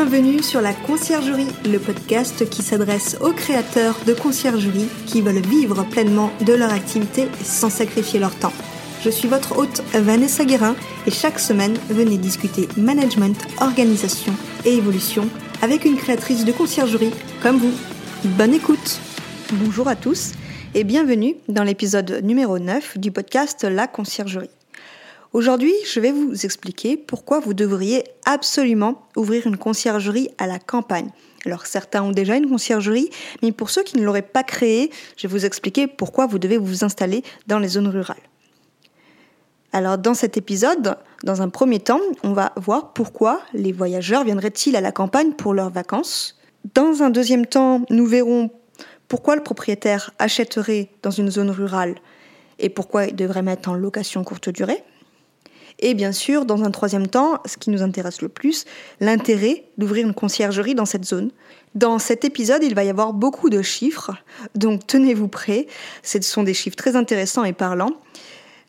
[0.00, 5.82] Bienvenue sur la Conciergerie, le podcast qui s'adresse aux créateurs de conciergerie qui veulent vivre
[5.90, 8.52] pleinement de leur activité sans sacrifier leur temps.
[9.02, 10.76] Je suis votre hôte Vanessa Guérin
[11.08, 14.32] et chaque semaine, venez discuter management, organisation
[14.64, 15.28] et évolution
[15.62, 17.74] avec une créatrice de conciergerie comme vous.
[18.22, 19.00] Bonne écoute
[19.50, 20.30] Bonjour à tous
[20.76, 24.57] et bienvenue dans l'épisode numéro 9 du podcast La Conciergerie.
[25.34, 31.10] Aujourd'hui, je vais vous expliquer pourquoi vous devriez absolument ouvrir une conciergerie à la campagne.
[31.44, 33.10] Alors certains ont déjà une conciergerie,
[33.42, 36.56] mais pour ceux qui ne l'auraient pas créée, je vais vous expliquer pourquoi vous devez
[36.56, 38.16] vous installer dans les zones rurales.
[39.74, 44.76] Alors dans cet épisode, dans un premier temps, on va voir pourquoi les voyageurs viendraient-ils
[44.76, 46.38] à la campagne pour leurs vacances.
[46.74, 48.50] Dans un deuxième temps, nous verrons
[49.08, 51.96] pourquoi le propriétaire achèterait dans une zone rurale
[52.58, 54.82] et pourquoi il devrait mettre en location courte durée.
[55.80, 58.64] Et bien sûr, dans un troisième temps, ce qui nous intéresse le plus,
[59.00, 61.30] l'intérêt d'ouvrir une conciergerie dans cette zone.
[61.74, 64.12] Dans cet épisode, il va y avoir beaucoup de chiffres,
[64.54, 65.66] donc tenez-vous prêts.
[66.02, 67.92] Ce sont des chiffres très intéressants et parlants.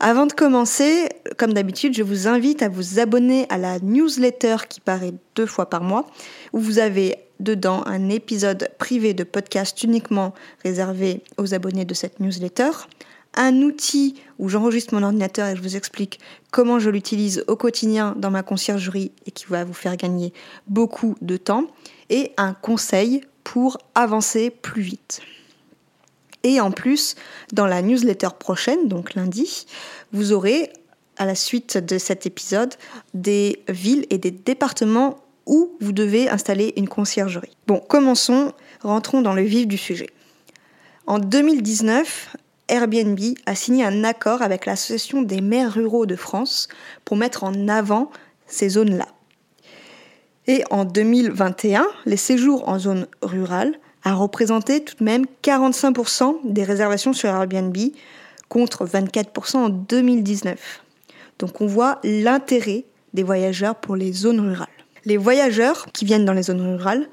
[0.00, 4.80] Avant de commencer, comme d'habitude, je vous invite à vous abonner à la newsletter qui
[4.80, 6.06] paraît deux fois par mois,
[6.52, 12.20] où vous avez dedans un épisode privé de podcast uniquement réservé aux abonnés de cette
[12.20, 12.70] newsletter,
[13.34, 18.14] un outil où j'enregistre mon ordinateur et je vous explique comment je l'utilise au quotidien
[18.16, 20.32] dans ma conciergerie et qui va vous faire gagner
[20.66, 21.66] beaucoup de temps,
[22.10, 25.20] et un conseil pour avancer plus vite.
[26.42, 27.14] Et en plus,
[27.52, 29.66] dans la newsletter prochaine, donc lundi,
[30.12, 30.70] vous aurez,
[31.16, 32.74] à la suite de cet épisode,
[33.14, 35.16] des villes et des départements
[35.46, 37.56] où vous devez installer une conciergerie.
[37.66, 40.10] Bon, commençons, rentrons dans le vif du sujet.
[41.06, 42.36] En 2019,
[42.68, 46.68] Airbnb a signé un accord avec l'Association des maires ruraux de France
[47.04, 48.10] pour mettre en avant
[48.46, 49.08] ces zones-là.
[50.46, 56.64] Et en 2021, les séjours en zone rurale a représenté tout de même 45% des
[56.64, 57.76] réservations sur Airbnb
[58.48, 60.82] contre 24% en 2019.
[61.38, 64.68] Donc on voit l'intérêt des voyageurs pour les zones rurales.
[65.06, 67.08] Les voyageurs qui viennent dans les zones rurales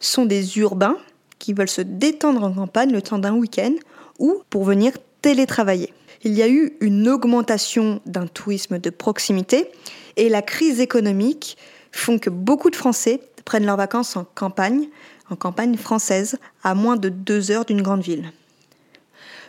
[0.00, 0.96] sont des urbains
[1.38, 3.74] qui veulent se détendre en campagne le temps d'un week-end
[4.18, 5.92] ou pour venir télétravailler.
[6.22, 9.70] Il y a eu une augmentation d'un tourisme de proximité
[10.16, 11.56] et la crise économique
[11.92, 14.88] font que beaucoup de Français prennent leurs vacances en campagne,
[15.30, 18.32] en campagne française, à moins de deux heures d'une grande ville.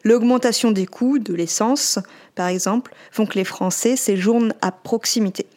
[0.03, 2.00] L'augmentation des coûts de l'essence,
[2.35, 5.47] par exemple, font que les Français séjournent à proximité.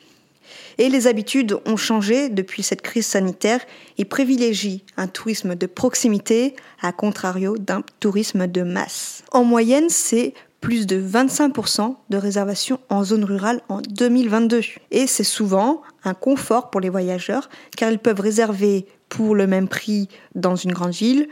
[0.78, 3.60] Et les habitudes ont changé depuis cette crise sanitaire
[3.98, 9.22] et privilégient un tourisme de proximité à contrario d'un tourisme de masse.
[9.32, 14.60] En moyenne, c'est plus de 25% de réservations en zone rurale en 2022.
[14.90, 19.68] Et c'est souvent un confort pour les voyageurs car ils peuvent réserver pour le même
[19.68, 21.28] prix dans une grande ville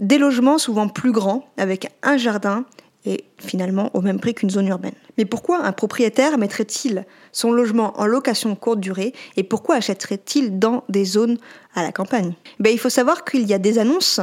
[0.00, 2.64] des logements souvent plus grands avec un jardin
[3.04, 4.94] et finalement au même prix qu'une zone urbaine.
[5.16, 10.84] Mais pourquoi un propriétaire mettrait-il son logement en location courte durée et pourquoi achèterait-il dans
[10.88, 11.38] des zones
[11.74, 12.34] à la campagne?
[12.58, 14.20] Ben, Il faut savoir qu'il y a des annonces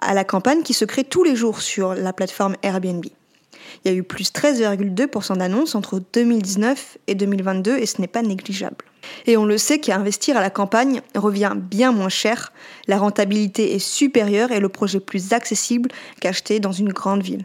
[0.00, 3.04] à la campagne qui se créent tous les jours sur la plateforme Airbnb.
[3.84, 8.22] Il y a eu plus 13,2% d'annonces entre 2019 et 2022 et ce n'est pas
[8.22, 8.84] négligeable.
[9.26, 12.52] Et on le sait qu'investir à la campagne revient bien moins cher,
[12.86, 17.44] la rentabilité est supérieure et le projet plus accessible qu'acheter dans une grande ville.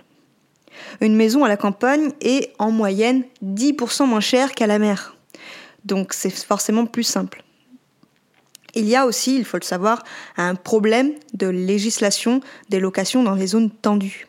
[1.01, 5.15] Une maison à la campagne est en moyenne 10% moins chère qu'à la mer.
[5.85, 7.43] Donc c'est forcément plus simple.
[8.75, 10.03] Il y a aussi, il faut le savoir,
[10.35, 14.27] un problème de législation des locations dans les zones tendues.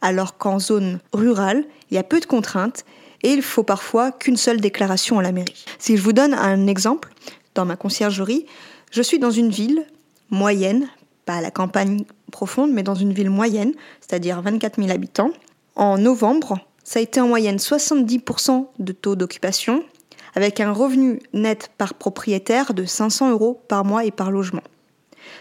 [0.00, 2.84] Alors qu'en zone rurale, il y a peu de contraintes
[3.22, 5.64] et il faut parfois qu'une seule déclaration à la mairie.
[5.78, 7.10] Si je vous donne un exemple,
[7.54, 8.46] dans ma conciergerie,
[8.90, 9.86] je suis dans une ville
[10.30, 10.88] moyenne,
[11.24, 15.30] pas à la campagne profonde, mais dans une ville moyenne, c'est-à-dire 24 000 habitants,
[15.76, 19.84] en novembre, ça a été en moyenne 70% de taux d'occupation,
[20.34, 24.62] avec un revenu net par propriétaire de 500 euros par mois et par logement.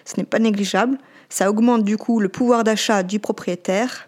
[0.05, 0.97] Ce n'est pas négligeable,
[1.29, 4.07] ça augmente du coup le pouvoir d'achat du propriétaire,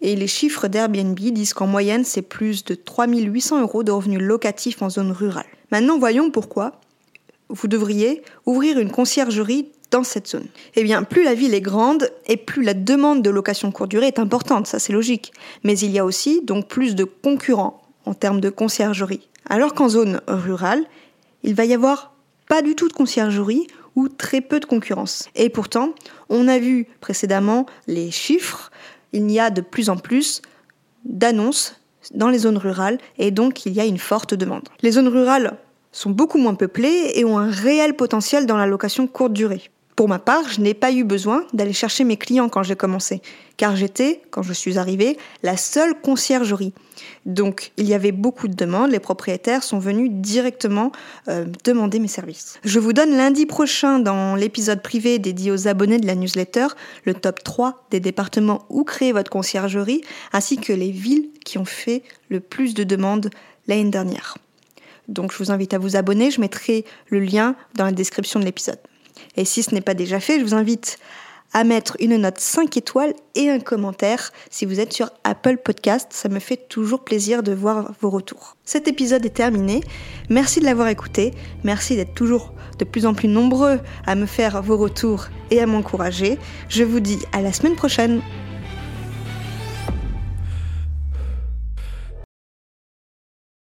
[0.00, 4.82] et les chiffres d'Airbnb disent qu'en moyenne c'est plus de 3800 euros de revenus locatifs
[4.82, 5.46] en zone rurale.
[5.70, 6.80] Maintenant voyons pourquoi
[7.48, 9.70] vous devriez ouvrir une conciergerie
[10.02, 10.46] cette zone.
[10.74, 14.08] Eh bien, plus la ville est grande et plus la demande de location courte durée
[14.08, 15.32] est importante, ça c'est logique.
[15.62, 19.28] Mais il y a aussi donc plus de concurrents en termes de conciergerie.
[19.48, 20.84] Alors qu'en zone rurale,
[21.42, 22.14] il va y avoir
[22.48, 25.28] pas du tout de conciergerie ou très peu de concurrence.
[25.34, 25.94] Et pourtant,
[26.28, 28.70] on a vu précédemment les chiffres,
[29.12, 30.42] il y a de plus en plus
[31.04, 31.80] d'annonces
[32.12, 34.68] dans les zones rurales et donc il y a une forte demande.
[34.82, 35.56] Les zones rurales
[35.92, 39.70] sont beaucoup moins peuplées et ont un réel potentiel dans la location courte durée.
[39.96, 43.22] Pour ma part, je n'ai pas eu besoin d'aller chercher mes clients quand j'ai commencé,
[43.56, 46.72] car j'étais, quand je suis arrivée, la seule conciergerie.
[47.26, 50.90] Donc il y avait beaucoup de demandes, les propriétaires sont venus directement
[51.28, 52.58] euh, demander mes services.
[52.64, 56.66] Je vous donne lundi prochain dans l'épisode privé dédié aux abonnés de la newsletter
[57.04, 60.00] le top 3 des départements où créer votre conciergerie,
[60.32, 63.30] ainsi que les villes qui ont fait le plus de demandes
[63.68, 64.38] l'année dernière.
[65.06, 68.44] Donc je vous invite à vous abonner, je mettrai le lien dans la description de
[68.44, 68.78] l'épisode.
[69.36, 70.98] Et si ce n'est pas déjà fait, je vous invite
[71.54, 76.08] à mettre une note 5 étoiles et un commentaire si vous êtes sur Apple Podcast.
[76.10, 78.56] Ça me fait toujours plaisir de voir vos retours.
[78.64, 79.80] Cet épisode est terminé.
[80.28, 81.32] Merci de l'avoir écouté.
[81.62, 85.66] Merci d'être toujours de plus en plus nombreux à me faire vos retours et à
[85.66, 86.38] m'encourager.
[86.68, 88.20] Je vous dis à la semaine prochaine.